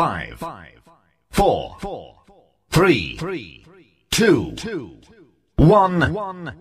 [0.00, 0.38] 5,
[1.28, 1.76] 4,
[2.68, 3.16] 3,
[4.08, 4.98] 2,
[5.56, 6.54] 1.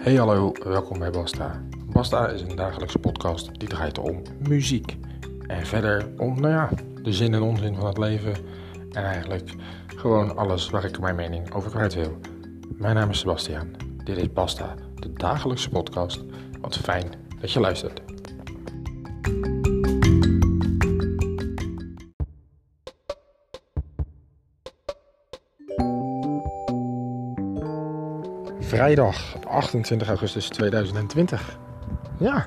[0.00, 1.62] Hey hallo, welkom bij Basta.
[1.92, 4.96] Basta is een dagelijkse podcast die draait om muziek.
[5.46, 6.70] En verder om, nou ja,
[7.02, 8.34] de zin en onzin van het leven.
[8.92, 9.54] En eigenlijk
[9.86, 12.18] gewoon alles waar ik mijn mening over kwijt wil.
[12.76, 13.70] Mijn naam is Sebastiaan.
[14.04, 16.24] Dit is Basta, de dagelijkse podcast.
[16.60, 18.02] Wat fijn dat je luistert.
[28.60, 31.58] Vrijdag 28 augustus 2020.
[32.18, 32.46] Ja,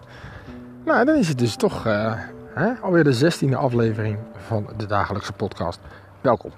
[0.86, 2.14] nou dan is het dus toch eh,
[2.54, 5.80] hè, alweer de 16e aflevering van de dagelijkse podcast.
[6.22, 6.52] Welkom.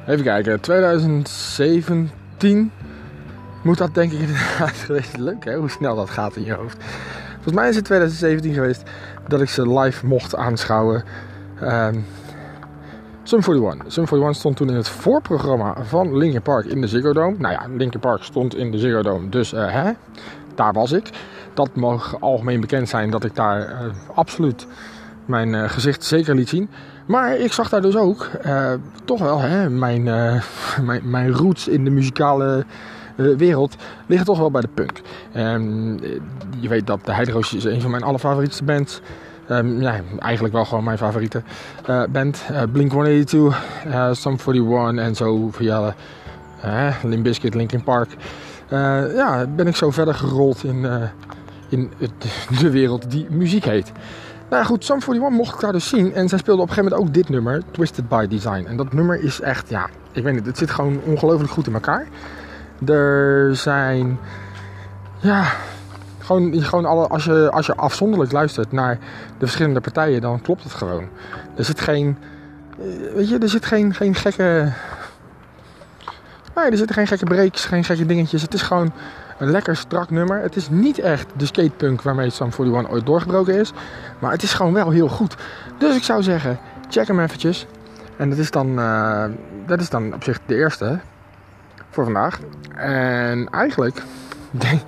[0.07, 2.71] Even kijken, 2017
[3.63, 5.17] moet dat denk ik inderdaad geweest.
[5.17, 6.77] Leuk hè, hoe snel dat gaat in je hoofd.
[7.33, 8.83] Volgens mij is het 2017 geweest
[9.27, 11.03] dat ik ze live mocht aanschouwen.
[11.61, 12.05] Um,
[13.23, 13.91] Sum 41.
[13.91, 17.35] Sum 41 stond toen in het voorprogramma van Linkin Park in de Ziggo Dome.
[17.37, 19.91] Nou ja, Linkin Park stond in de Ziggo Dome, dus uh, hè,
[20.55, 21.09] daar was ik
[21.53, 24.67] dat mag algemeen bekend zijn dat ik daar uh, absoluut
[25.25, 26.69] mijn uh, gezicht zeker liet zien.
[27.05, 28.29] Maar ik zag daar dus ook
[29.05, 30.03] toch wel hè, mijn,
[30.87, 32.65] mijn, mijn roots in de muzikale
[33.15, 33.75] wereld
[34.05, 35.01] liggen toch wel bij de punk.
[35.35, 35.99] Um,
[36.59, 39.01] je weet dat de Hydro's is een van mijn allerfavorietste bands.
[39.49, 41.41] Um, ja, eigenlijk wel gewoon mijn favoriete
[42.09, 42.43] band.
[42.71, 42.95] Blink-182,
[44.11, 45.95] Sum 41 en zo via
[47.03, 48.09] Limp Bizkit, Linkin Park.
[49.15, 50.87] ja, ben ik zo verder gerold in,
[51.69, 51.91] in
[52.59, 53.91] de wereld die muziek heet.
[54.53, 56.13] Nou goed, Sum 41 mocht ik daar dus zien.
[56.13, 58.65] En zij speelde op een gegeven moment ook dit nummer, Twisted by Design.
[58.67, 61.73] En dat nummer is echt, ja, ik weet niet, het zit gewoon ongelooflijk goed in
[61.73, 62.07] elkaar.
[62.85, 64.19] Er zijn,
[65.19, 65.45] ja,
[66.19, 68.97] gewoon, gewoon alle, als, je, als je afzonderlijk luistert naar
[69.37, 71.07] de verschillende partijen, dan klopt het gewoon.
[71.55, 72.17] Er zit geen,
[72.79, 74.71] eh, weet je, er zit geen, geen gekke,
[76.55, 78.41] nee, er zitten geen gekke breaks, geen gekke dingetjes.
[78.41, 78.93] Het is gewoon
[79.37, 80.41] een lekker strak nummer.
[80.41, 83.73] Het is niet echt de skatepunk waarmee Sum 41 ooit doorgebroken is.
[84.19, 85.35] Maar het is gewoon wel heel goed.
[85.77, 87.65] Dus ik zou zeggen, check hem eventjes.
[88.17, 89.25] En dat is dan, uh,
[89.65, 90.99] dat is dan op zich de eerste
[91.93, 92.39] voor vandaag.
[92.75, 94.03] En eigenlijk,
[94.51, 94.81] denk,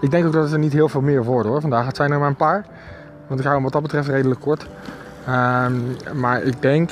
[0.00, 1.60] ik denk ook dat het er niet heel veel meer worden hoor.
[1.60, 2.64] Vandaag het zijn er maar een paar.
[3.26, 4.66] Want ik hou hem wat dat betreft redelijk kort.
[5.28, 6.90] Um, maar ik denk,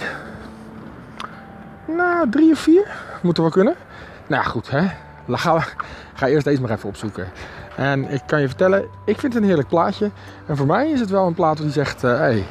[1.86, 2.90] nou drie of vier
[3.22, 3.74] moeten we kunnen.
[4.26, 4.86] Nou goed hè.
[5.28, 5.64] Ga,
[6.14, 7.28] ga eerst deze maar even opzoeken.
[7.76, 10.10] En ik kan je vertellen, ik vind het een heerlijk plaatje.
[10.46, 12.44] En voor mij is het wel een plaat die zegt, hé, uh, hey,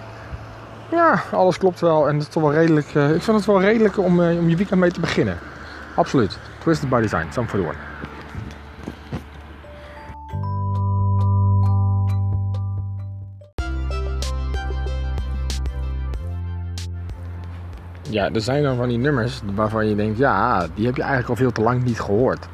[0.92, 2.08] ja, alles klopt wel.
[2.08, 4.50] En het is toch wel redelijk, uh, ik vind het wel redelijk om, uh, om
[4.50, 5.38] je weekend mee te beginnen.
[5.96, 6.38] Absoluut.
[6.68, 7.78] Twisted by Design, Some for the One.
[18.10, 21.30] Ja, er zijn dan van die nummers waarvan je denkt, ja, die heb je eigenlijk
[21.30, 22.48] al veel te lang niet gehoord.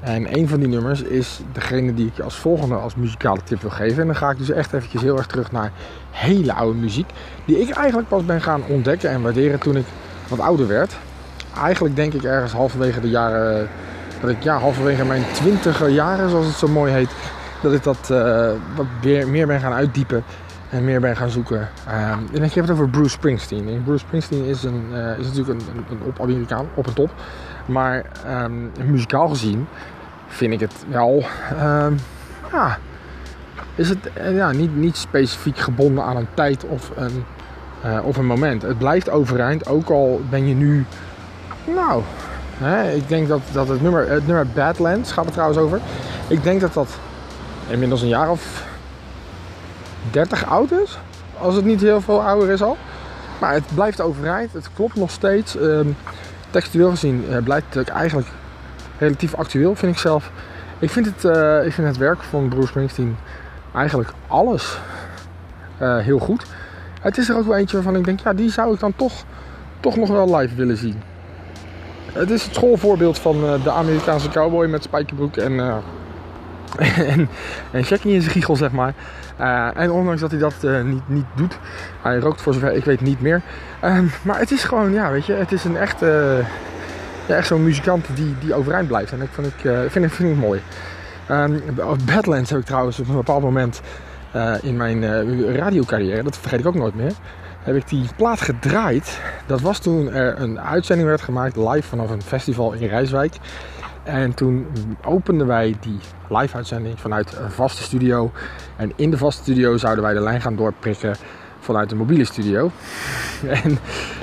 [0.00, 3.60] En een van die nummers is degene die ik je als volgende als muzikale tip
[3.60, 4.00] wil geven.
[4.00, 5.72] En dan ga ik dus echt eventjes heel erg terug naar
[6.10, 7.10] hele oude muziek.
[7.44, 9.86] Die ik eigenlijk pas ben gaan ontdekken en waarderen toen ik
[10.28, 10.96] wat ouder werd.
[11.62, 13.68] Eigenlijk denk ik ergens halverwege de jaren...
[14.20, 17.10] Dat ik ja, halverwege mijn twintiger jaren, zoals het zo mooi heet...
[17.62, 20.24] Dat ik dat uh, wat meer, meer ben gaan uitdiepen
[20.70, 21.68] en meer ben gaan zoeken.
[21.88, 23.68] Um, en ik heb het over Bruce Springsteen.
[23.68, 27.10] En Bruce Springsteen is, een, uh, is natuurlijk een, een, een op-Amerikaan, op en top.
[27.66, 28.04] Maar
[28.44, 29.66] um, muzikaal gezien
[30.26, 31.24] vind ik het wel.
[31.62, 31.98] Um,
[32.52, 32.78] ja,
[33.74, 37.24] is het uh, ja, niet, niet specifiek gebonden aan een tijd of een,
[37.84, 38.62] uh, of een moment.
[38.62, 40.84] Het blijft overeind, ook al ben je nu.
[41.74, 42.02] Nou,
[42.56, 45.80] hè, ik denk dat, dat het nummer, het nummer Badlands gaat er trouwens over.
[46.28, 46.88] Ik denk dat dat
[47.68, 48.66] inmiddels een jaar of
[50.10, 50.98] 30 oud is.
[51.38, 52.76] Als het niet heel veel ouder is al.
[53.40, 54.52] Maar het blijft overeind.
[54.52, 55.56] Het klopt nog steeds.
[55.56, 55.88] Ehm,
[56.50, 58.28] textueel gezien uh, blijft het eigenlijk
[58.98, 60.30] relatief actueel, vind ik zelf.
[60.78, 63.16] Ik vind het, uh, ik vind het werk van Bruce Springsteen
[63.74, 64.78] eigenlijk alles
[65.82, 66.46] uh, heel goed.
[67.00, 69.24] Het is er ook wel eentje waarvan ik denk, ja, die zou ik dan toch,
[69.80, 71.02] toch nog wel live willen zien.
[72.12, 75.76] Het is het schoolvoorbeeld van uh, de Amerikaanse cowboy met spijkerbroek en, uh,
[77.12, 77.28] en,
[77.70, 78.94] en Jackie in zijn giegel, zeg maar.
[79.40, 81.58] Uh, en ondanks dat hij dat niet, niet doet,
[82.02, 83.42] hij rookt voor zover ik weet niet meer.
[83.80, 86.00] Ehm, maar het is gewoon, ja, weet je, het is een echt,
[87.26, 89.12] ja, echt zo'n muzikant die, die overeind blijft.
[89.12, 90.60] En ik vind, ik, vind, ik, vind ik mooi.
[91.30, 91.62] Um,
[92.04, 93.80] Badlands heb ik trouwens op een bepaald moment
[94.62, 95.04] in mijn
[95.56, 97.12] radiocarrière, dat vergeet ik ook nooit meer
[97.68, 99.20] heb ik die plaat gedraaid.
[99.46, 103.36] Dat was toen er een uitzending werd gemaakt live vanaf een festival in Rijswijk.
[104.02, 104.66] En toen
[105.04, 105.98] openden wij die
[106.28, 108.32] live uitzending vanuit een vaste studio.
[108.76, 111.16] En in de vaste studio zouden wij de lijn gaan doorprikken
[111.60, 112.70] vanuit de mobiele studio.
[113.62, 113.78] En,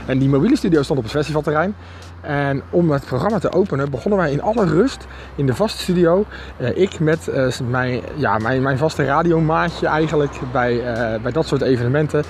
[0.05, 1.75] en die mobiele studio stond op het festivalterrein.
[2.21, 6.25] En om het programma te openen begonnen wij in alle rust in de vaste studio.
[6.61, 11.47] Uh, ik met uh, mijn, ja, mijn, mijn vaste radiomaatje eigenlijk bij, uh, bij dat
[11.47, 12.23] soort evenementen.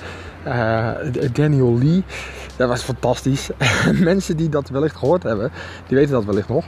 [0.46, 0.90] Uh,
[1.32, 2.04] Daniel Lee.
[2.56, 3.50] Dat was fantastisch.
[4.10, 5.50] Mensen die dat wellicht gehoord hebben,
[5.86, 6.64] die weten dat wellicht nog.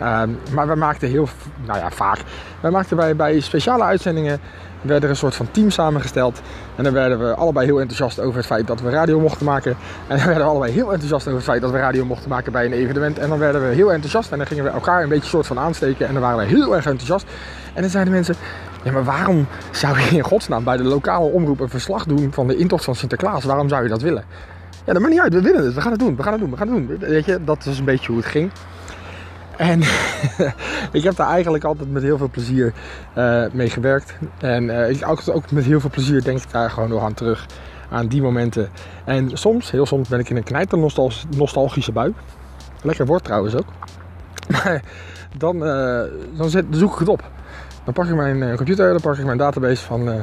[0.00, 0.22] Uh,
[0.54, 1.28] maar we maakten heel,
[1.66, 2.18] nou ja, vaak.
[2.60, 4.40] Wij maakten bij, bij speciale uitzendingen
[4.82, 6.40] werden er een soort van team samengesteld.
[6.76, 9.76] En dan werden we allebei heel enthousiast over het feit dat we radio mochten maken.
[10.06, 12.52] En dan werden we allebei heel enthousiast over het feit dat we radio mochten maken
[12.52, 13.18] bij een evenement.
[13.18, 15.58] En dan werden we heel enthousiast en dan gingen we elkaar een beetje soort van
[15.58, 16.06] aansteken.
[16.06, 17.26] En dan waren we heel erg enthousiast.
[17.74, 18.34] En dan zeiden mensen,
[18.82, 22.46] ja, maar waarom zou je in godsnaam bij de lokale omroep een verslag doen van
[22.46, 23.44] de intocht van Sinterklaas?
[23.44, 24.24] Waarom zou je dat willen?
[24.84, 25.32] Ja, dat maakt niet uit.
[25.32, 25.74] We willen het.
[25.74, 26.16] We gaan het doen.
[26.16, 26.50] We gaan het doen.
[26.50, 26.98] We gaan het doen.
[26.98, 28.50] Weet je, dat is een beetje hoe het ging.
[29.56, 29.80] En
[30.98, 32.72] ik heb daar eigenlijk altijd met heel veel plezier
[33.18, 34.14] uh, mee gewerkt.
[34.38, 37.14] En uh, ik, ook, ook met heel veel plezier denk ik daar gewoon nog aan
[37.14, 37.46] terug.
[37.90, 38.68] Aan die momenten.
[39.04, 40.78] En soms, heel soms, ben ik in een knijter
[41.36, 42.14] nostalgische bui.
[42.82, 43.66] Lekker woord trouwens ook.
[44.52, 44.82] Maar
[45.36, 46.02] dan, uh,
[46.36, 47.30] dan, zet, zoek ik het op.
[47.84, 50.14] Dan pak ik mijn eh, computer, dan pak ik mijn database van uh,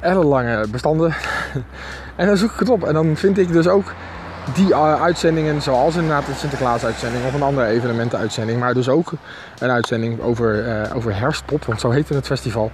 [0.00, 1.14] ellenlange bestanden.
[2.16, 2.84] en dan zoek ik het op.
[2.84, 3.92] En dan vind ik dus ook
[4.54, 8.60] die uh, uitzendingen, zoals inderdaad de Sinterklaas-uitzending of een andere evenementenuitzending.
[8.60, 9.12] Maar dus ook
[9.58, 12.70] een uitzending over, uh, over herfstpop, want zo heette het festival.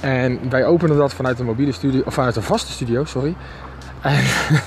[0.00, 3.36] En wij openen dat vanuit een mobiele studio, of vanuit een vaste studio, sorry.
[4.00, 4.22] En,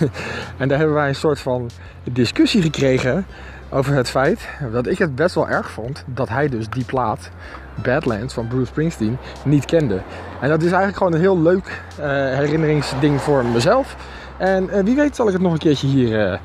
[0.58, 1.70] en daar hebben wij een soort van
[2.04, 3.26] discussie gekregen
[3.74, 7.30] over het feit dat ik het best wel erg vond dat hij dus die plaat
[7.76, 10.02] Badlands van Bruce Springsteen niet kende.
[10.42, 13.96] En dat is eigenlijk gewoon een heel leuk uh, herinneringsding voor mezelf.
[14.38, 16.40] En uh, wie weet zal ik het nog een keertje hier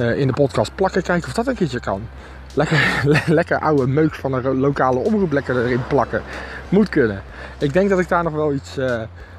[0.00, 1.02] uh, in de podcast plakken.
[1.02, 2.02] Kijken of dat een keertje kan.
[2.54, 6.22] Lekker, lekker oude meuk van een lokale omroep lekker erin plakken.
[6.68, 7.22] Moet kunnen.
[7.58, 8.78] Ik denk dat ik daar nog wel iets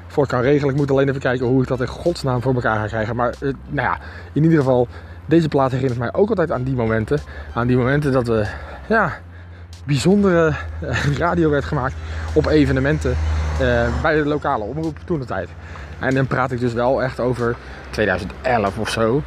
[0.06, 0.74] voor kan regelen.
[0.74, 3.16] Ik moet alleen even kijken hoe ik dat in godsnaam voor elkaar ga krijgen.
[3.16, 3.34] Maar
[3.68, 3.98] nou ja,
[4.32, 4.88] in ieder geval,
[5.28, 7.18] deze plaat herinnert mij ook altijd aan die momenten.
[7.54, 8.46] Aan die momenten dat we,
[8.88, 9.12] ja,
[9.84, 11.94] bijzondere eh, radio werd gemaakt
[12.32, 15.48] op evenementen uh, bij de lokale omroep toen de tijd.
[15.98, 17.56] En dan praat ik dus wel echt over
[17.90, 19.22] 2011 of zo.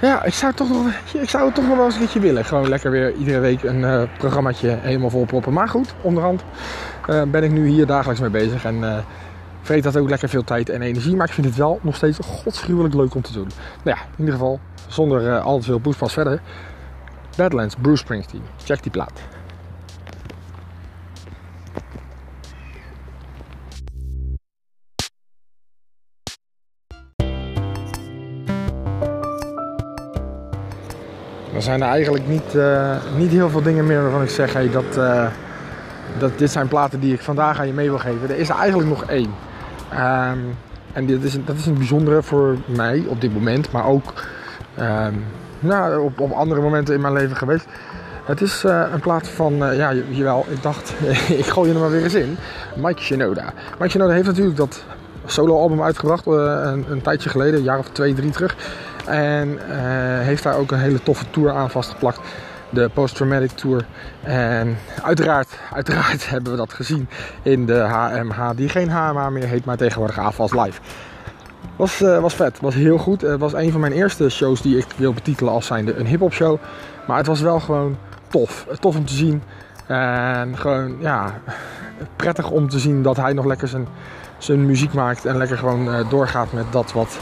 [0.00, 2.44] Ja, ik zou, toch nog, ik zou het toch nog wel eens een keertje willen.
[2.44, 5.52] Gewoon lekker weer iedere week een uh, programmaatje helemaal vol proppen.
[5.52, 6.44] Maar goed, onderhand
[7.06, 8.64] ben ik nu hier dagelijks mee bezig.
[8.64, 9.04] En
[9.62, 11.16] vreet dat ook lekker veel tijd en energie.
[11.16, 13.48] Maar ik vind het wel nog steeds godsgruwelijk leuk om te doen.
[13.84, 16.40] Nou ja, in ieder geval zonder al te veel poespas verder.
[17.36, 18.42] Badlands, Bruce Springsteen.
[18.64, 19.20] Check die plaat.
[31.54, 34.70] Er zijn er eigenlijk niet, uh, niet heel veel dingen meer waarvan ik zeg hey,
[34.70, 35.26] dat, uh,
[36.18, 38.30] dat dit zijn platen die ik vandaag aan je mee wil geven.
[38.30, 39.34] Er is er eigenlijk nog één.
[39.92, 40.56] Um,
[40.92, 44.12] en is, dat is een bijzondere voor mij op dit moment, maar ook
[44.80, 45.24] um,
[45.60, 47.66] nou, op, op andere momenten in mijn leven geweest.
[48.24, 50.94] Het is uh, een plaat van, uh, ja, jawel, ik dacht,
[51.42, 52.36] ik gooi je er maar weer eens in.
[52.76, 53.52] Mike Shinoda.
[53.78, 54.84] Mike Shinoda heeft natuurlijk dat
[55.24, 58.56] solo-album uitgebracht uh, een, een, tijdje geleden, een jaar of twee, drie terug.
[59.06, 59.58] En
[60.22, 62.20] heeft daar ook een hele toffe tour aan vastgeplakt.
[62.70, 63.84] De Post Traumatic Tour.
[64.22, 67.08] En uiteraard, uiteraard hebben we dat gezien
[67.42, 70.80] in de HMH, die geen HMH meer heet, maar tegenwoordig AFAS Live.
[71.76, 73.20] Was, uh, was vet, was heel goed.
[73.20, 76.32] Het was een van mijn eerste shows die ik wil betitelen als zijnde een hip-hop
[76.32, 76.58] show.
[77.06, 77.96] Maar het was wel gewoon
[78.28, 78.66] tof.
[78.80, 79.42] Tof om te zien.
[79.86, 81.40] En gewoon, ja,
[82.16, 83.86] prettig om te zien dat hij nog lekker zijn,
[84.38, 85.24] zijn muziek maakt.
[85.24, 87.18] En lekker gewoon uh, doorgaat met dat wat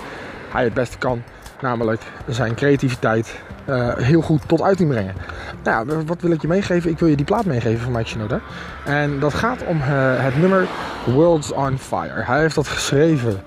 [0.48, 1.22] hij het beste kan.
[1.60, 5.14] Namelijk zijn creativiteit eh, heel goed tot uiting brengen.
[5.62, 6.90] Nou ja, wat wil ik je meegeven?
[6.90, 8.40] Ik wil je die plaat meegeven van Mike Shinoda.
[8.84, 9.86] En dat gaat om eh,
[10.24, 10.66] het nummer
[11.04, 12.22] Worlds on Fire.
[12.22, 13.42] Hij heeft dat geschreven,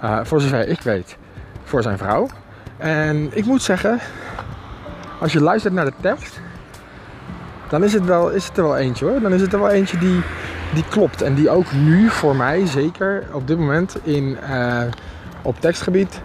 [0.00, 1.16] eh, voor zover ik weet,
[1.64, 2.28] voor zijn vrouw.
[2.76, 3.98] En ik moet zeggen,
[5.20, 6.40] als je luistert naar de tekst,
[7.68, 9.20] dan is het, wel, is het er wel eentje hoor.
[9.20, 10.20] Dan is het er wel eentje die,
[10.74, 11.22] die klopt.
[11.22, 14.38] En die ook nu voor mij, zeker op dit moment in,
[15.42, 16.20] op tekstgebied,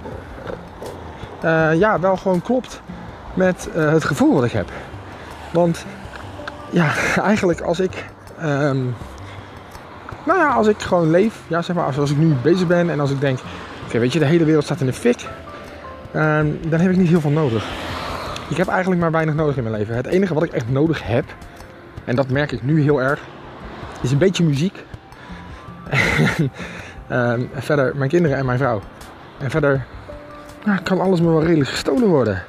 [1.78, 2.82] ja, wel gewoon klopt
[3.34, 4.70] met het gevoel wat ik heb.
[5.52, 5.86] Want
[6.70, 6.92] ja,
[7.32, 8.06] eigenlijk als ik.
[8.40, 8.78] Ehm,
[10.26, 13.00] nou ja, als ik gewoon leef, ja, zeg maar, als, ik nu bezig ben en
[13.00, 13.40] als ik denk,
[13.86, 15.28] oké, weet je, de hele wereld staat in de fik,
[16.12, 17.66] ehm, dan heb ik niet heel veel nodig.
[18.50, 19.96] Ik heb eigenlijk maar weinig nodig in mijn leven.
[19.96, 21.26] Het enige wat ik echt nodig heb,
[22.06, 23.20] en dat merk ik nu heel erg,
[24.02, 24.84] is een beetje muziek.
[26.30, 26.52] en
[27.08, 28.82] ehm, verder mijn kinderen en mijn vrouw.
[29.38, 29.86] En verder
[30.66, 32.44] nou, kan alles me wel redelijk gestolen worden.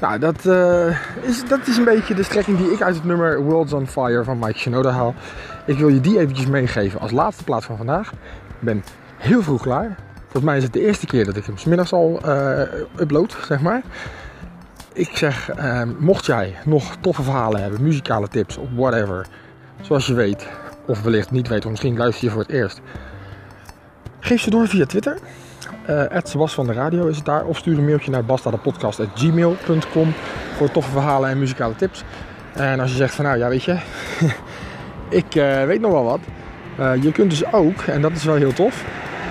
[0.00, 0.88] Nou, dat, uh,
[1.20, 4.24] is, dat is een beetje de strekking die ik uit het nummer Worlds on Fire
[4.24, 5.14] van Mike Shinoda haal.
[5.66, 8.12] Ik wil je die eventjes meegeven als laatste plaats van vandaag.
[8.12, 8.84] Ik ben
[9.16, 9.96] heel vroeg klaar.
[10.22, 12.60] Volgens mij is het de eerste keer dat ik hem smiddags al uh,
[12.96, 13.82] upload, zeg maar.
[14.92, 19.26] Ik zeg, uh, mocht jij nog toffe verhalen hebben, muzikale tips of whatever,
[19.80, 20.46] zoals je weet,
[20.86, 22.80] of wellicht niet weet, of misschien luister je voor het eerst,
[24.20, 25.18] geef ze door via Twitter.
[25.90, 27.44] Uh, Sebas van de Radio is het daar.
[27.44, 30.14] Of stuur een mailtje naar bastadepodcast.gmail.com
[30.56, 32.04] voor toffe verhalen en muzikale tips.
[32.52, 33.78] En als je zegt van nou ja weet je,
[35.20, 36.20] ik uh, weet nog wel wat.
[36.80, 38.84] Uh, je kunt dus ook, en dat is wel heel tof,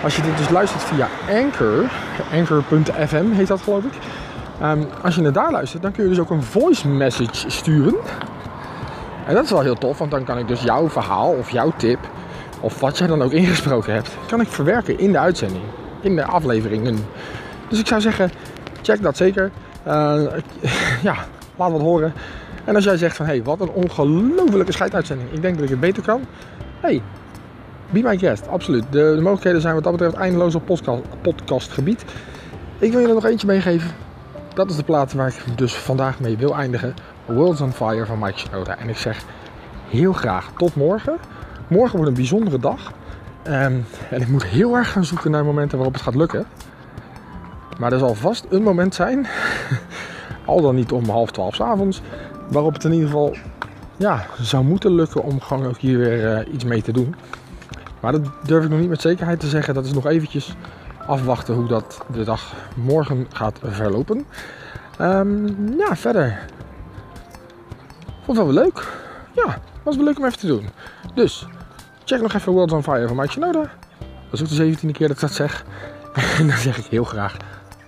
[0.03, 1.89] als je dit dus luistert via Anchor,
[2.33, 3.93] anchor.fm heet dat geloof ik.
[4.63, 7.95] Um, als je het daar luistert, dan kun je dus ook een voice message sturen.
[9.25, 11.71] En dat is wel heel tof, want dan kan ik dus jouw verhaal of jouw
[11.77, 11.99] tip,
[12.59, 15.63] of wat jij dan ook ingesproken hebt, kan ik verwerken in de uitzending
[16.01, 16.97] in de afleveringen.
[17.69, 18.31] Dus ik zou zeggen,
[18.81, 19.51] check dat zeker.
[19.87, 20.21] Uh,
[21.07, 21.15] ja,
[21.55, 22.13] laat wat horen.
[22.65, 25.31] En als jij zegt van, hé, hey, wat een ongelofelijke scheituitzending.
[25.31, 26.21] Ik denk dat ik het beter kan.
[26.79, 27.01] hey,
[27.89, 28.83] be my guest, absoluut.
[28.89, 32.05] De, de, mogelijkheden zijn wat dat betreft eindeloos op podcast, podcastgebied.
[32.79, 33.91] Ik wil je er nog eentje meegeven.
[34.53, 36.93] Dat is de plaat waar ik dus vandaag mee wil eindigen.
[37.25, 38.77] Worlds on Fire van Mike Shinoda.
[38.77, 39.23] En ik zeg
[39.89, 41.17] heel graag tot morgen.
[41.67, 42.91] Morgen wordt een bijzondere dag.
[43.49, 46.45] Um, en ik moet heel erg gaan zoeken naar momenten waarop het gaat lukken.
[47.79, 49.27] Maar er zal vast een moment zijn,
[50.45, 52.01] al dan niet om half twaalf avonds,
[52.47, 53.35] waarop het in ieder geval
[53.97, 57.15] ja, zou moeten lukken om gewoon ook hier weer uh, iets mee te doen.
[57.99, 59.73] Maar dat durf ik nog niet met zekerheid te zeggen.
[59.73, 60.55] Dat is nog eventjes
[61.07, 64.25] afwachten hoe dat de dag morgen gaat verlopen.
[65.01, 66.39] Um, ja, verder.
[68.23, 68.87] Vond het wel leuk.
[69.31, 70.69] Ja, was wel leuk om even te doen.
[71.13, 71.47] Dus,
[72.07, 73.59] Check nog even Worlds on Fire van Mike Shinoda.
[73.59, 73.69] Dat
[74.31, 75.65] is ook de zeventiende keer dat ik dat zeg.
[76.39, 77.37] En dan zeg ik heel graag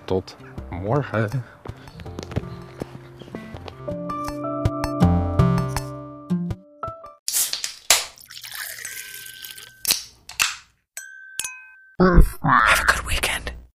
[0.05, 0.35] tot
[0.69, 1.29] morgen.